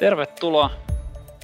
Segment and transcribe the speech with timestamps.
[0.00, 0.70] Tervetuloa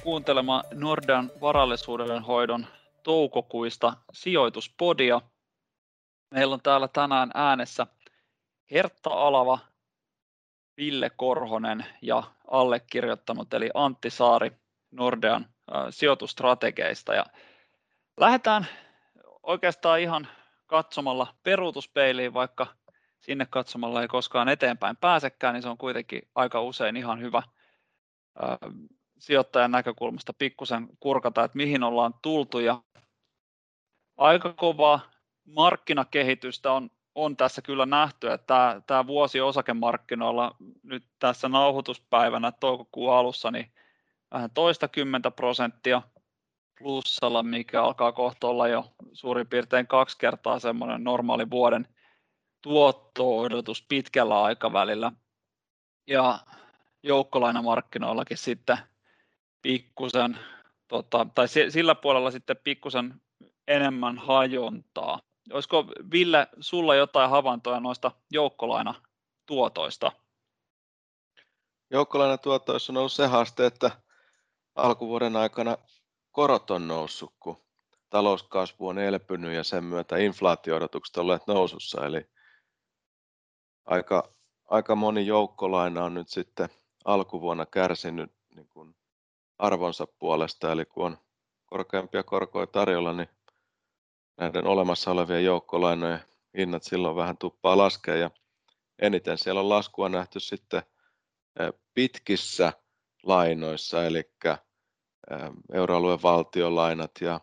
[0.03, 2.67] kuuntelemaan Nordean varallisuuden hoidon
[3.03, 5.21] toukokuista sijoituspodia.
[6.31, 7.87] Meillä on täällä tänään äänessä
[8.71, 9.59] Hertta Alava,
[10.77, 14.51] Ville Korhonen ja allekirjoittanut eli Antti Saari
[14.91, 15.45] Nordean
[15.89, 17.13] sijoitustrategeista.
[17.13, 17.25] Ja
[18.19, 18.67] lähdetään
[19.43, 20.27] oikeastaan ihan
[20.67, 22.67] katsomalla peruutuspeiliin, vaikka
[23.19, 27.43] sinne katsomalla ei koskaan eteenpäin pääsekään, niin se on kuitenkin aika usein ihan hyvä
[29.19, 32.81] sijoittajan näkökulmasta pikkusen kurkata, että mihin ollaan tultu ja
[34.17, 34.99] aika kovaa
[35.45, 43.13] markkinakehitystä on, on tässä kyllä nähty, että tämä, tämä vuosi osakemarkkinoilla nyt tässä nauhoituspäivänä toukokuun
[43.13, 43.71] alussa niin
[44.31, 46.01] vähän toista kymmentä prosenttia
[46.79, 51.87] plussalla, mikä alkaa kohta olla jo suurin piirtein kaksi kertaa semmoinen normaali vuoden
[52.61, 55.11] tuotto-odotus pitkällä aikavälillä.
[56.07, 56.39] Ja
[57.03, 58.77] joukkolainamarkkinoillakin sitten
[59.61, 60.39] pikkusen,
[60.87, 63.21] tota, tai sillä puolella sitten pikkusen
[63.67, 65.19] enemmän hajontaa.
[65.53, 70.11] Olisiko Ville, sulla jotain havaintoja noista joukkolainatuotoista?
[71.91, 73.91] Joukkolainatuotoissa on ollut se haaste, että
[74.75, 75.77] alkuvuoden aikana
[76.31, 77.57] korot on noussut, kun
[78.09, 82.05] talouskasvu on elpynyt ja sen myötä inflaatio-odotukset olleet nousussa.
[82.05, 82.29] Eli
[83.85, 84.33] aika,
[84.65, 86.69] aika moni joukkolaina on nyt sitten
[87.07, 88.95] alkuvuonna kärsinyt niin kuin
[89.57, 91.17] arvonsa puolesta, eli kun on
[91.65, 93.29] korkeampia korkoja tarjolla, niin
[94.37, 96.19] näiden olemassa olevien joukkolainojen
[96.57, 98.31] hinnat silloin vähän tuppaa laskea ja
[98.99, 100.83] eniten siellä on laskua nähty sitten
[101.93, 102.73] pitkissä
[103.23, 104.31] lainoissa, eli
[105.73, 107.41] euroalueen valtiolainat ja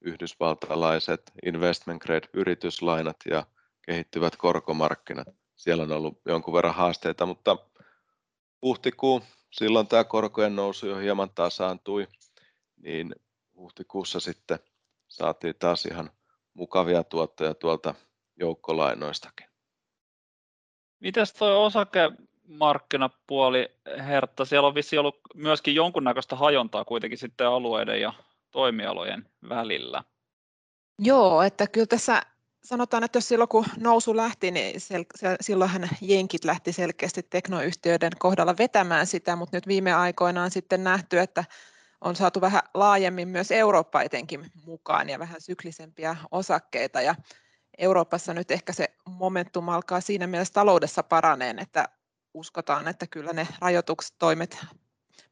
[0.00, 3.46] yhdysvaltalaiset investment grade yrityslainat ja
[3.82, 5.28] kehittyvät korkomarkkinat.
[5.56, 7.56] Siellä on ollut jonkun verran haasteita, mutta
[8.64, 12.08] huhtikuu, silloin tämä korkojen nousu jo hieman tasaantui,
[12.76, 13.14] niin
[13.56, 14.58] huhtikuussa sitten
[15.08, 16.10] saatiin taas ihan
[16.54, 17.94] mukavia tuottoja tuolta
[18.36, 19.46] joukkolainoistakin.
[21.00, 24.44] Mites tuo osakemarkkinapuoli, Hertta?
[24.44, 28.12] Siellä on vissi ollut myöskin jonkunnäköistä hajontaa kuitenkin sitten alueiden ja
[28.50, 30.04] toimialojen välillä.
[30.98, 32.22] Joo, että kyllä tässä
[32.64, 38.56] sanotaan, että jos silloin kun nousu lähti, niin sel- silloinhan jenkit lähti selkeästi teknoyhtiöiden kohdalla
[38.58, 41.44] vetämään sitä, mutta nyt viime aikoina on sitten nähty, että
[42.00, 47.14] on saatu vähän laajemmin myös Eurooppa etenkin mukaan ja vähän syklisempiä osakkeita ja
[47.78, 51.88] Euroopassa nyt ehkä se momentum alkaa siinä mielessä taloudessa paraneen, että
[52.34, 54.58] uskotaan, että kyllä ne rajoitustoimet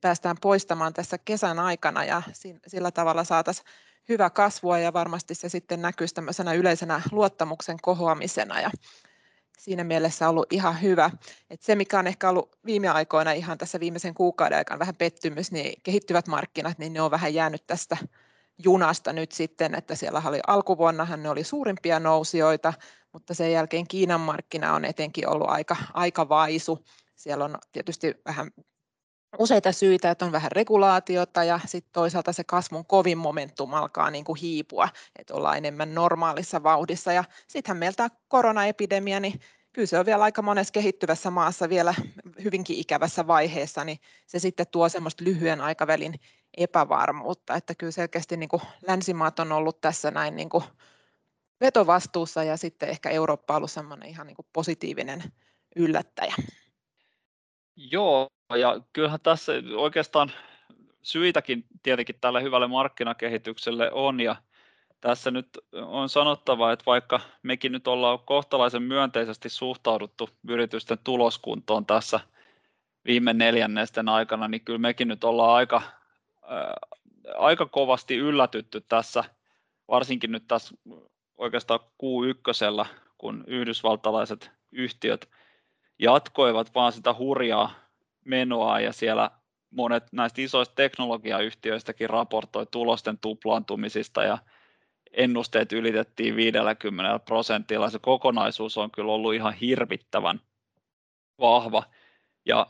[0.01, 2.23] päästään poistamaan tässä kesän aikana ja
[2.67, 3.67] sillä tavalla saataisiin
[4.09, 8.71] hyvä kasvua ja varmasti se sitten näkyisi tämmöisenä yleisenä luottamuksen kohoamisena ja
[9.59, 11.11] siinä mielessä ollut ihan hyvä.
[11.51, 15.53] Et se, mikä on ehkä ollut viime aikoina ihan tässä viimeisen kuukauden aikana vähän pettymys,
[15.53, 17.97] niin kehittyvät markkinat, niin ne on vähän jäänyt tästä
[18.65, 22.73] junasta nyt sitten, että siellä oli alkuvuonnahan ne oli suurimpia nousijoita,
[23.13, 26.85] mutta sen jälkeen Kiinan markkina on etenkin ollut aika, aika vaisu.
[27.15, 28.51] Siellä on tietysti vähän
[29.39, 34.25] useita syitä, että on vähän regulaatiota ja sitten toisaalta se kasvun kovin momentum alkaa niin
[34.25, 34.89] kuin hiipua,
[35.19, 39.41] että ollaan enemmän normaalissa vauhdissa ja sittenhän meiltä koronaepidemia, niin
[39.73, 41.95] kyllä se on vielä aika monessa kehittyvässä maassa vielä
[42.45, 46.15] hyvinkin ikävässä vaiheessa, niin se sitten tuo semmoista lyhyen aikavälin
[46.57, 50.65] epävarmuutta, että kyllä selkeästi niin kuin länsimaat on ollut tässä näin niin kuin
[51.61, 55.23] vetovastuussa ja sitten ehkä Eurooppa on ollut semmoinen ihan niin kuin positiivinen
[55.77, 56.35] yllättäjä.
[57.77, 58.29] Joo,
[58.59, 60.33] ja kyllähän tässä oikeastaan
[61.03, 64.37] syitäkin tietenkin tälle hyvälle markkinakehitykselle on, ja
[65.01, 72.21] tässä nyt on sanottava, että vaikka mekin nyt ollaan kohtalaisen myönteisesti suhtauduttu yritysten tuloskuntoon tässä
[73.05, 75.83] viime neljännesten aikana, niin kyllä mekin nyt ollaan aika,
[76.43, 76.75] ää,
[77.37, 79.25] aika kovasti yllätytty tässä,
[79.89, 80.75] varsinkin nyt tässä
[81.39, 82.87] oikeastaan Q1,
[83.19, 85.29] kun yhdysvaltalaiset yhtiöt
[85.99, 87.71] jatkoivat vaan sitä hurjaa
[88.25, 89.31] menoa ja siellä
[89.71, 94.39] monet näistä isoista teknologiayhtiöistäkin raportoi tulosten tuplaantumisista ja
[95.13, 97.91] ennusteet ylitettiin 50 prosentilla.
[97.91, 100.41] Se kokonaisuus on kyllä ollut ihan hirvittävän
[101.41, 101.83] vahva.
[102.45, 102.67] Ja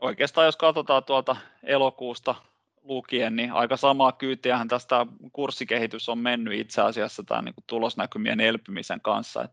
[0.00, 2.34] oikeastaan jos katsotaan tuolta elokuusta
[2.82, 9.00] lukien, niin aika samaa kyytiähän tästä kurssikehitys on mennyt itse asiassa tämän niin tulosnäkymien elpymisen
[9.00, 9.42] kanssa.
[9.42, 9.50] Et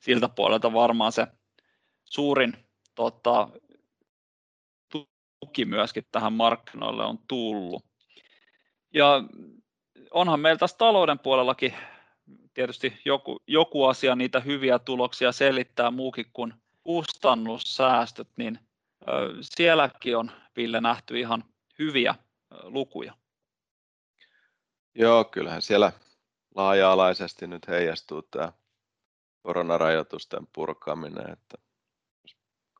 [0.00, 1.26] siltä puolelta varmaan se
[2.12, 2.56] suurin
[2.94, 3.48] tota,
[5.40, 7.84] tuki myöskin tähän markkinoille on tullut.
[8.94, 9.22] Ja
[10.10, 11.74] onhan meillä tässä talouden puolellakin
[12.54, 18.58] tietysti joku, joku asia niitä hyviä tuloksia selittää muukin kuin kustannussäästöt, niin
[19.40, 21.44] sielläkin on Ville nähty ihan
[21.78, 22.14] hyviä
[22.62, 23.14] lukuja.
[24.94, 25.92] Joo, kyllähän siellä
[26.54, 28.52] laaja-alaisesti nyt heijastuu tämä
[29.42, 31.71] koronarajoitusten purkaminen, että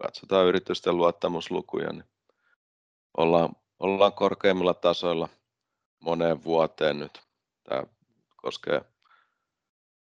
[0.02, 2.04] katsotaan yritysten luottamuslukuja, niin
[3.16, 5.28] ollaan, ollaan korkeimmilla tasoilla
[6.00, 7.22] moneen vuoteen nyt.
[7.64, 7.82] Tämä
[8.36, 8.80] koskee,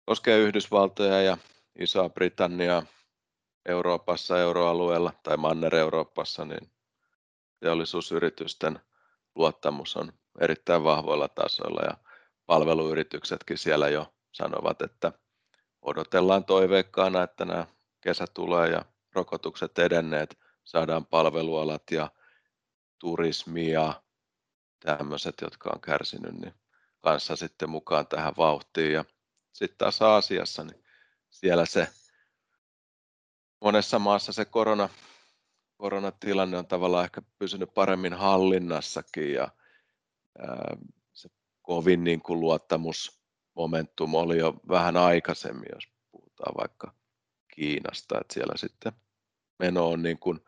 [0.06, 1.38] koskee Yhdysvaltoja ja
[1.80, 2.84] Isoa Britanniaa
[3.66, 6.72] Euroopassa, euroalueella tai Manner-Euroopassa, niin
[7.60, 8.80] teollisuusyritysten
[9.36, 11.98] luottamus on erittäin vahvoilla tasoilla ja
[12.46, 15.12] palveluyrityksetkin siellä jo sanovat, että
[15.82, 17.66] odotellaan toiveikkaana, että nämä
[18.02, 22.12] kesä tulee ja rokotukset edenneet, saadaan palvelualat ja
[23.00, 24.04] turismi ja
[24.80, 26.54] tämmöiset, jotka on kärsinyt, niin
[27.02, 28.94] kanssa sitten mukaan tähän vauhtiin.
[28.94, 29.06] Ja
[29.54, 30.84] sitten taas Aasiassa, niin
[31.30, 31.88] siellä se
[33.62, 34.90] monessa maassa se korona,
[35.78, 39.50] koronatilanne on tavallaan ehkä pysynyt paremmin hallinnassakin ja
[40.40, 40.78] ää,
[41.14, 41.30] se
[41.62, 47.01] kovin niin kuin luottamusmomentum oli jo vähän aikaisemmin, jos puhutaan vaikka
[47.56, 48.92] Kiinasta, että siellä sitten
[49.60, 50.40] meno on niin kuin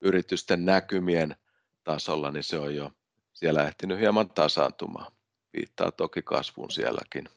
[0.00, 1.36] yritysten näkymien
[1.84, 2.90] tasolla, niin se on jo
[3.32, 5.12] siellä ehtinyt hieman tasaantumaan.
[5.56, 7.28] Viittaa toki kasvuun sielläkin.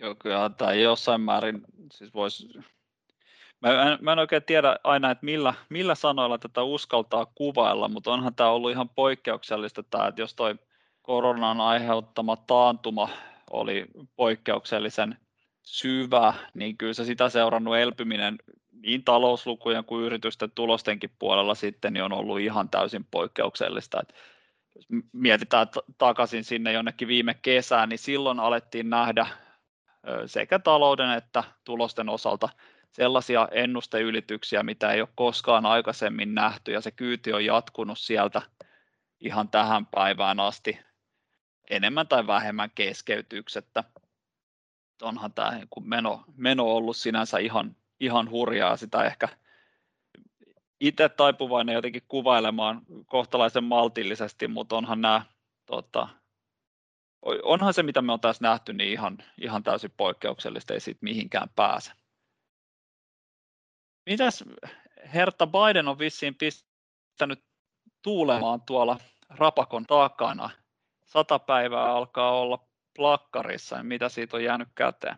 [0.00, 1.62] Joo, kyllä tämä jossain määrin,
[1.92, 2.48] siis voisi
[3.60, 8.12] Mä en, mä en oikein tiedä aina, että millä, millä sanoilla tätä uskaltaa kuvailla, mutta
[8.12, 10.54] onhan tämä ollut ihan poikkeuksellista, tämä, että jos toi
[11.02, 13.08] koronan aiheuttama taantuma
[13.50, 13.86] oli
[14.16, 15.18] poikkeuksellisen
[15.70, 18.38] syvä, niin kyllä se sitä seurannut elpyminen
[18.82, 24.00] niin talouslukujen kuin yritysten tulostenkin puolella sitten niin on ollut ihan täysin poikkeuksellista.
[24.00, 24.14] Että
[24.76, 25.66] jos mietitään
[25.98, 29.26] takaisin sinne jonnekin viime kesään, niin silloin alettiin nähdä
[30.26, 32.48] sekä talouden että tulosten osalta
[32.92, 38.42] sellaisia ennusteylityksiä, mitä ei ole koskaan aikaisemmin nähty, ja se kyyti on jatkunut sieltä
[39.20, 40.78] ihan tähän päivään asti
[41.70, 43.84] enemmän tai vähemmän keskeytyksettä.
[45.02, 49.28] Onhan tämä meno, meno ollut sinänsä ihan, ihan hurjaa, sitä ehkä
[50.80, 55.22] itse taipuvainen jotenkin kuvailemaan kohtalaisen maltillisesti, mutta onhan nämä,
[55.66, 56.08] tota,
[57.42, 61.48] onhan se mitä me on tässä nähty, niin ihan, ihan täysin poikkeuksellista, ei siitä mihinkään
[61.56, 61.92] pääse.
[64.06, 64.44] Mitäs
[65.14, 67.44] Herta Biden on vissiin pistänyt
[68.02, 68.98] tuulemaan tuolla
[69.28, 70.50] rapakon takana?
[71.06, 75.16] Sata päivää alkaa olla plakkarissa, niin mitä siitä on jäänyt käteen?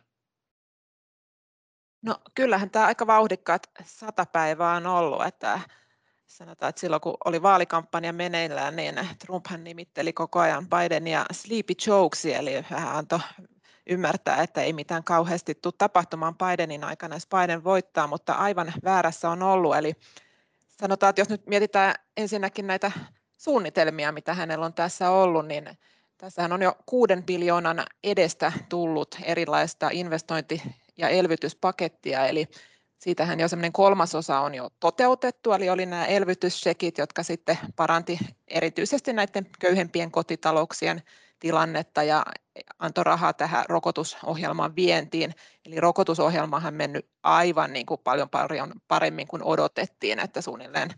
[2.03, 5.61] No kyllähän tämä aika vauhdikkaat sata päivää on ollut, että
[6.27, 12.25] sanotaan, että silloin kun oli vaalikampanja meneillään, niin Trumphan nimitteli koko ajan Bidenia Sleepy Jokes,
[12.25, 13.19] eli hän antoi
[13.87, 19.31] ymmärtää, että ei mitään kauheasti tule tapahtumaan Bidenin aikana, jos Biden voittaa, mutta aivan väärässä
[19.31, 19.77] on ollut.
[19.77, 19.93] Eli
[20.67, 22.93] sanotaan, että jos nyt mietitään ensinnäkin näitä
[23.39, 25.79] suunnitelmia, mitä hänellä on tässä ollut, niin
[26.23, 30.63] tässähän on jo kuuden biljoonan edestä tullut erilaista investointi-
[30.97, 32.49] ja elvytyspakettia, eli
[32.99, 39.13] siitähän jo semmoinen kolmasosa on jo toteutettu, eli oli nämä elvytyssekit, jotka sitten paranti erityisesti
[39.13, 41.03] näiden köyhempien kotitalouksien
[41.39, 42.27] tilannetta ja
[42.79, 45.35] antoi rahaa tähän rokotusohjelman vientiin.
[45.67, 50.91] Eli rokotusohjelmahan mennyt aivan niin kuin paljon, paljon paremmin kuin odotettiin, että suunnilleen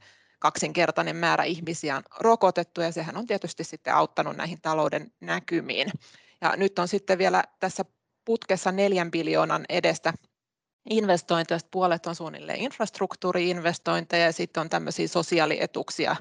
[0.45, 5.91] kaksinkertainen määrä ihmisiä on rokotettu ja sehän on tietysti sitten auttanut näihin talouden näkymiin.
[6.41, 7.85] Ja nyt on sitten vielä tässä
[8.25, 10.13] putkessa neljän biljoonan edestä
[10.91, 16.17] investointeja, puolet on suunnilleen infrastruktuuriinvestointeja ja sitten on tämmöisiä sosiaalietuksia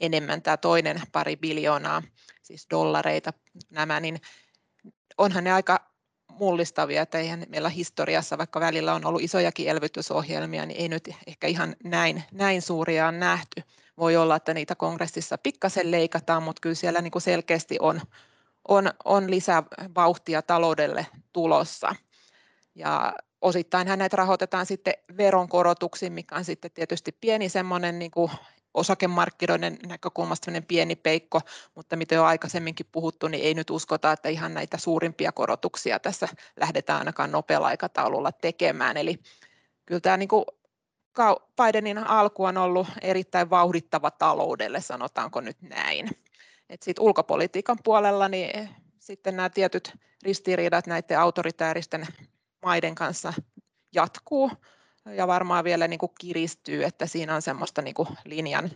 [0.00, 2.02] enemmän tämä toinen pari biljoonaa,
[2.42, 3.32] siis dollareita
[3.70, 4.20] nämä, niin
[5.18, 5.95] onhan ne aika
[6.38, 11.46] mullistavia, että eihän meillä historiassa, vaikka välillä on ollut isojakin elvytysohjelmia, niin ei nyt ehkä
[11.46, 13.62] ihan näin, näin suuria on nähty.
[13.98, 18.00] Voi olla, että niitä kongressissa pikkasen leikataan, mutta kyllä siellä niin kuin selkeästi on,
[18.68, 19.62] on, on lisää
[19.94, 21.94] vauhtia taloudelle tulossa.
[22.74, 28.30] Ja osittain näitä rahoitetaan sitten veronkorotuksiin, mikä on sitten tietysti pieni semmoinen niin kuin
[28.76, 31.40] osakemarkkinoiden näkökulmasta pieni peikko,
[31.74, 36.28] mutta mitä jo aikaisemminkin puhuttu, niin ei nyt uskota, että ihan näitä suurimpia korotuksia tässä
[36.60, 38.96] lähdetään ainakaan nopealla aikataululla tekemään.
[38.96, 39.18] Eli
[39.86, 40.44] kyllä tämä niin kuin
[41.62, 46.10] Bidenin alku on ollut erittäin vauhdittava taloudelle, sanotaanko nyt näin.
[46.68, 48.68] Et sit ulkopolitiikan puolella niin
[48.98, 49.92] sitten nämä tietyt
[50.22, 52.06] ristiriidat näiden autoritääristen
[52.62, 53.32] maiden kanssa
[53.94, 54.50] jatkuu
[55.14, 58.70] ja varmaan vielä niin kuin kiristyy, että siinä on semmoista niin kuin linjan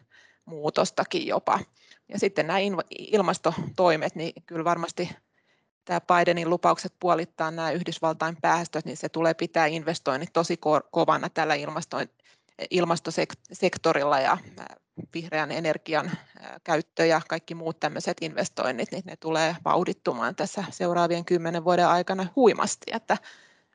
[0.44, 1.58] muutostakin jopa.
[2.08, 2.58] Ja sitten nämä
[2.98, 5.10] ilmastotoimet, niin kyllä varmasti
[5.84, 10.56] tämä Bidenin lupaukset puolittaa nämä Yhdysvaltain päästöt, niin se tulee pitää investoinnit tosi
[10.90, 11.96] kovana tällä ilmasto,
[12.70, 14.38] ilmastosektorilla ja
[15.14, 16.10] vihreän energian
[16.64, 22.26] käyttö ja kaikki muut tämmöiset investoinnit, niin ne tulee vauhdittumaan tässä seuraavien kymmenen vuoden aikana
[22.36, 22.86] huimasti.
[22.92, 23.16] Että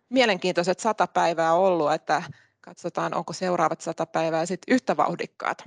[0.10, 2.24] mielenkiintoiset sata päivää ollut, että
[2.66, 5.64] katsotaan, onko seuraavat sata päivää sitten yhtä vauhdikkaat.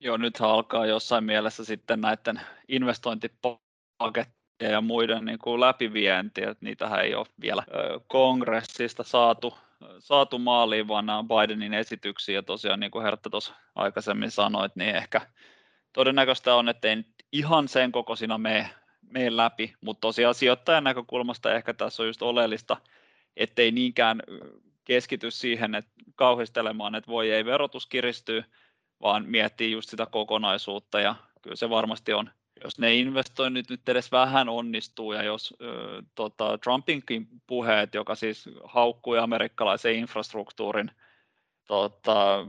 [0.00, 7.04] Joo, nyt alkaa jossain mielessä sitten näiden investointipakettien ja muiden niin kuin läpivienti, että niitähän
[7.04, 7.64] ei ole vielä
[8.06, 9.54] kongressista saatu,
[9.98, 15.20] saatu maaliin, vaan nämä Bidenin esityksiä, tosiaan niin kuin Hertta tuossa aikaisemmin sanoit, niin ehkä
[15.92, 18.70] todennäköistä on, että ei ihan sen kokoisina mene,
[19.02, 22.76] mene läpi, mutta tosiaan sijoittajan näkökulmasta ehkä tässä on just oleellista,
[23.36, 24.22] ettei niinkään
[24.84, 28.44] keskity siihen, että kauhistelemaan, että voi ei verotus kiristyy,
[29.02, 32.30] vaan miettii just sitä kokonaisuutta ja kyllä se varmasti on,
[32.64, 38.48] jos ne investoinnit nyt edes vähän onnistuu ja jos ö, tota, Trumpinkin puheet, joka siis
[38.64, 40.90] haukkui amerikkalaisen infrastruktuurin
[41.66, 42.46] tota,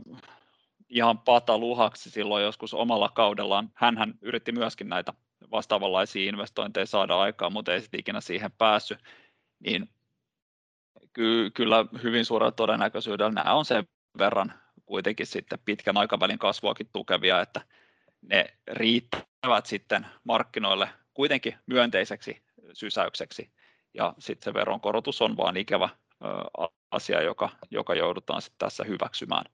[0.89, 5.13] ihan pataluhaksi silloin joskus omalla kaudellaan, hän yritti myöskin näitä
[5.51, 8.99] vastaavanlaisia investointeja saada aikaan, mutta ei sitten ikinä siihen päässyt,
[9.59, 9.89] niin
[11.15, 14.53] ky- kyllä hyvin suurella todennäköisyydellä nämä on sen verran
[14.85, 17.61] kuitenkin sitten pitkän aikavälin kasvuakin tukevia, että
[18.21, 22.43] ne riittävät sitten markkinoille kuitenkin myönteiseksi
[22.73, 23.51] sysäykseksi
[23.93, 25.89] ja sitten se veronkorotus on vaan ikävä
[26.91, 29.45] asia, joka, joka joudutaan sitten tässä hyväksymään.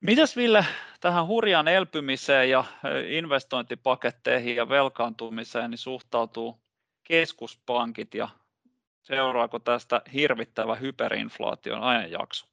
[0.00, 0.66] Mitäs Ville
[1.00, 2.64] tähän hurjaan elpymiseen ja
[3.08, 6.60] investointipaketteihin ja velkaantumiseen niin suhtautuu
[7.04, 8.28] keskuspankit ja
[9.06, 12.46] seuraako tästä hirvittävä hyperinflaation ajanjakso?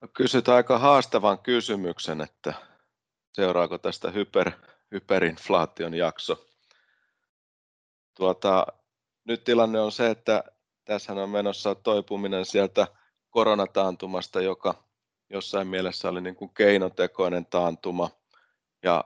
[0.00, 2.54] No, kysyt aika haastavan kysymyksen, että
[3.32, 4.50] seuraako tästä hyper,
[4.90, 6.46] hyperinflaation jakso.
[8.16, 8.66] Tuota,
[9.24, 10.44] nyt tilanne on se, että
[10.84, 12.86] tässä on menossa toipuminen sieltä
[13.30, 14.84] koronataantumasta, joka
[15.30, 18.10] jossain mielessä oli niin kuin keinotekoinen taantuma
[18.82, 19.04] ja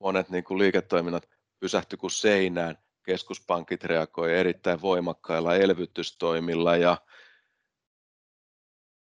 [0.00, 1.28] monet niin kuin liiketoiminnat
[1.60, 2.85] pysähtyi kuin seinään.
[3.06, 6.96] Keskuspankit reagoivat erittäin voimakkailla elvytystoimilla ja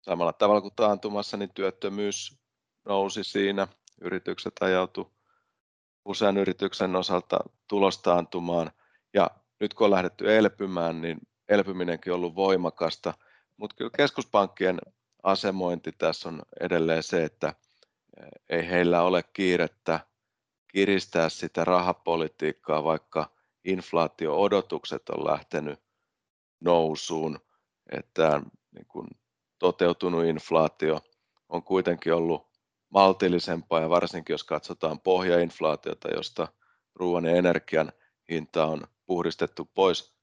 [0.01, 2.39] samalla tavalla kuin taantumassa, niin työttömyys
[2.85, 3.69] nousi siinä.
[4.01, 5.13] Yritykset ajautu
[6.05, 8.71] usean yrityksen osalta tulostaantumaan.
[9.15, 9.31] Ja
[9.61, 11.19] nyt kun on lähdetty elpymään, niin
[11.49, 13.15] elpyminenkin on ollut voimakasta.
[13.57, 14.79] Mutta kyllä keskuspankkien
[15.23, 17.55] asemointi tässä on edelleen se, että
[18.49, 20.01] ei heillä ole kiirettä
[20.69, 23.32] kiristää sitä rahapolitiikkaa, vaikka
[23.65, 25.81] inflaatio-odotukset on lähtenyt
[26.61, 27.39] nousuun.
[27.93, 28.43] Että
[28.75, 29.09] niin kun
[29.59, 31.01] toteutunut inflaatio
[31.49, 32.49] on kuitenkin ollut
[32.91, 36.49] maltillisempaa ja varsinkin jos katsotaan pohjainflaatiota, josta
[36.95, 37.93] ruoan ja energian
[38.31, 40.17] hinta on puhdistettu pois.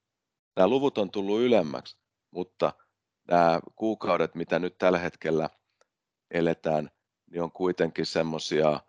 [0.56, 1.98] Nämä luvut on tullut ylemmäksi,
[2.32, 2.74] mutta
[3.28, 5.50] nämä kuukaudet, mitä nyt tällä hetkellä
[6.32, 6.92] eletään,
[7.32, 8.80] niin on kuitenkin semmoisia,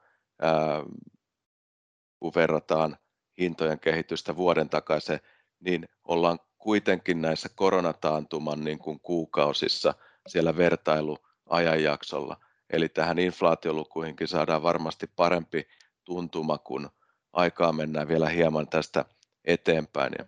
[2.21, 2.97] kun verrataan
[3.41, 5.21] hintojen kehitystä vuoden takaisin,
[5.61, 9.95] niin ollaan kuitenkin näissä koronataantuman niin kuin kuukausissa–
[10.29, 12.37] siellä vertailuajanjaksolla.
[12.71, 15.69] Eli tähän inflaatiolukuihinkin saadaan varmasti parempi
[16.05, 16.91] tuntuma, kun
[17.33, 19.05] aikaa mennään vielä hieman tästä
[19.45, 20.13] eteenpäin.
[20.19, 20.25] Ja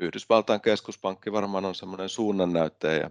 [0.00, 3.10] Yhdysvaltain keskuspankki varmaan on semmoinen suunnannäyttäjä ja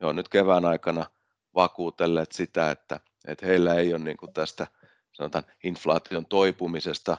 [0.00, 1.06] he on nyt kevään aikana
[1.54, 4.66] vakuutelleet sitä, että, että heillä ei ole niin kuin tästä
[5.12, 7.16] sanotaan inflaation toipumisesta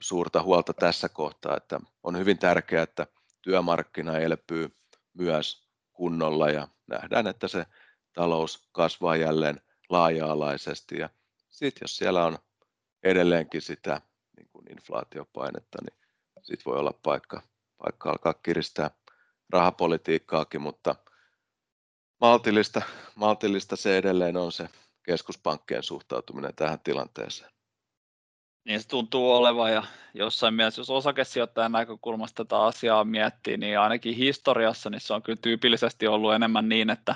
[0.00, 3.06] suurta huolta tässä kohtaa, että on hyvin tärkeää, että
[3.42, 4.76] työmarkkina elpyy
[5.14, 7.66] myös kunnolla ja nähdään, että se
[8.12, 11.08] talous kasvaa jälleen laaja-alaisesti ja
[11.48, 12.38] sitten jos siellä on
[13.02, 14.00] edelleenkin sitä
[14.36, 15.98] niin kuin inflaatiopainetta, niin
[16.42, 17.42] sitten voi olla paikka,
[17.78, 18.90] paikka alkaa kiristää
[19.50, 20.94] rahapolitiikkaakin, mutta
[22.20, 22.82] maltillista,
[23.14, 24.68] maltillista se edelleen on se
[25.02, 27.50] keskuspankkien suhtautuminen tähän tilanteeseen.
[28.64, 29.82] Niin se tuntuu olevan ja
[30.14, 35.38] jossain mielessä, jos osakesijoittajan näkökulmasta tätä asiaa miettii, niin ainakin historiassa niin se on kyllä
[35.42, 37.14] tyypillisesti ollut enemmän niin, että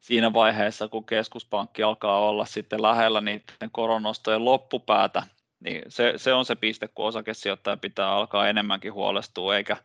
[0.00, 5.22] siinä vaiheessa, kun keskuspankki alkaa olla sitten lähellä niiden koronostojen loppupäätä,
[5.60, 9.76] niin se, se on se piste, kun osakesijoittaja pitää alkaa enemmänkin huolestua, eikä,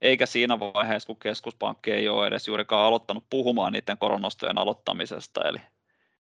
[0.00, 5.40] eikä siinä vaiheessa, kun keskuspankki ei ole edes juurikaan aloittanut puhumaan niiden koronostojen aloittamisesta.
[5.48, 5.58] Eli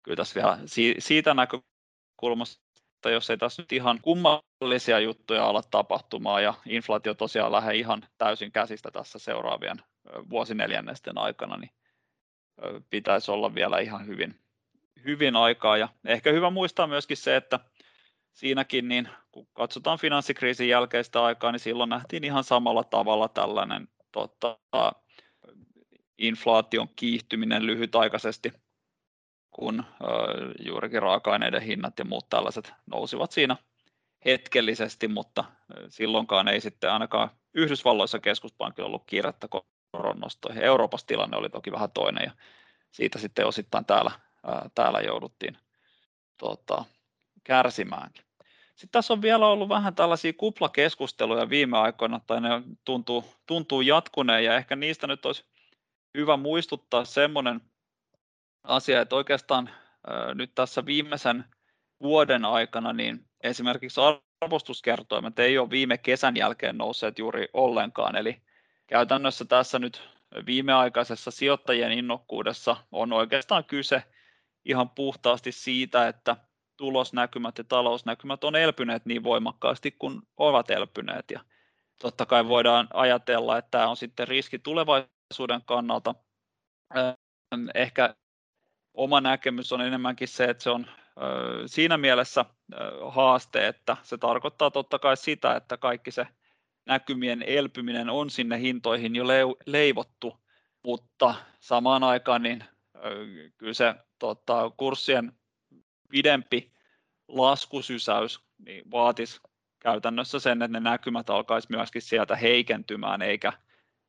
[0.04, 0.60] kyllä tässä vielä
[1.00, 2.66] siitä näkökulmasta
[3.06, 8.06] että jos ei tässä nyt ihan kummallisia juttuja ala tapahtumaan ja inflaatio tosiaan lähde ihan
[8.18, 9.78] täysin käsistä tässä seuraavien
[10.30, 11.70] vuosineljännesten aikana, niin
[12.90, 14.40] pitäisi olla vielä ihan hyvin,
[15.04, 15.78] hyvin aikaa.
[15.78, 17.60] Ja ehkä hyvä muistaa myöskin se, että
[18.34, 24.58] siinäkin, niin kun katsotaan finanssikriisin jälkeistä aikaa, niin silloin nähtiin ihan samalla tavalla tällainen tota,
[26.18, 28.54] inflaation kiihtyminen lyhytaikaisesti,
[29.56, 29.84] kun
[30.66, 33.56] juurikin raaka-aineiden hinnat ja muut tällaiset nousivat siinä
[34.26, 35.44] hetkellisesti, mutta
[35.90, 39.48] silloinkaan ei sitten ainakaan Yhdysvalloissa keskuspankilla ollut kiirettä
[39.92, 40.64] koronnostoihin.
[40.64, 42.32] Euroopassa tilanne oli toki vähän toinen ja
[42.92, 44.12] siitä sitten osittain täällä,
[44.48, 45.58] ää, täällä jouduttiin
[46.38, 46.86] tota,
[47.44, 48.26] kärsimäänkin.
[48.76, 52.50] Sitten tässä on vielä ollut vähän tällaisia kuplakeskusteluja viime aikoina, tai ne
[52.86, 55.46] tuntuu, tuntuu jatkuneen, ja ehkä niistä nyt olisi
[56.18, 57.62] hyvä muistuttaa semmoinen
[58.66, 59.70] asia, että oikeastaan
[60.34, 61.46] nyt tässä viimeisen
[62.02, 64.02] vuoden aikana, niin esimerkiksi
[64.42, 68.42] arvostuskertoimet ei ole viime kesän jälkeen nousseet juuri ollenkaan, eli
[68.88, 70.10] käytännössä tässä nyt
[70.46, 74.04] viimeaikaisessa sijoittajien innokkuudessa on oikeastaan kyse
[74.66, 76.36] ihan puhtaasti siitä, että
[76.78, 81.32] tulosnäkymät ja talousnäkymät on elpyneet niin voimakkaasti kuin ovat elpyneet.
[81.32, 81.40] Ja
[82.02, 86.16] totta kai voidaan ajatella, että tämä on sitten riski tulevaisuuden kannalta.
[87.74, 88.16] Ehkä
[88.96, 90.88] oma näkemys on enemmänkin se, että se on
[91.66, 92.46] siinä mielessä
[93.10, 96.28] haaste, että se tarkoittaa totta kai sitä, että kaikki se
[96.86, 99.24] näkymien elpyminen on sinne hintoihin jo
[99.66, 100.40] leivottu,
[100.84, 102.64] mutta samaan aikaan niin
[103.58, 105.32] kyllä se tota, kurssien
[106.10, 106.72] pidempi
[107.28, 109.42] laskusysäys niin vaatisi
[109.80, 113.54] käytännössä sen, että ne näkymät alkaisi myöskin sieltä heikentymään, eikä,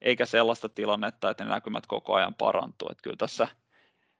[0.00, 2.88] eikä sellaista tilannetta, että ne näkymät koko ajan parantuu.
[2.90, 3.48] Että kyllä tässä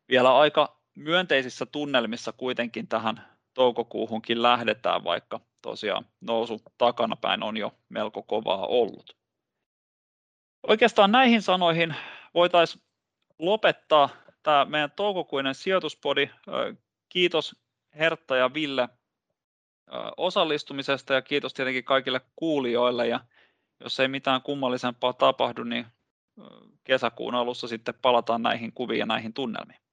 [0.09, 8.23] vielä aika myönteisissä tunnelmissa kuitenkin tähän toukokuuhunkin lähdetään, vaikka tosiaan nousu takanapäin on jo melko
[8.23, 9.17] kovaa ollut.
[10.63, 11.95] Oikeastaan näihin sanoihin
[12.35, 12.85] voitaisiin
[13.39, 14.09] lopettaa
[14.43, 16.31] tämä meidän toukokuinen sijoituspodi.
[17.09, 17.57] Kiitos
[17.99, 18.89] Hertta ja Ville
[20.17, 23.21] osallistumisesta ja kiitos tietenkin kaikille kuulijoille ja
[23.81, 25.87] jos ei mitään kummallisempaa tapahdu, niin
[26.85, 29.86] kesäkuun alussa sitten palataan näihin kuviin ja näihin tunnelmiin.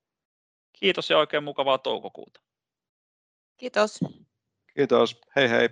[0.80, 2.42] Kiitos ja oikein mukavaa toukokuuta.
[3.58, 4.00] Kiitos.
[4.76, 5.22] Kiitos.
[5.36, 5.70] Hei hei.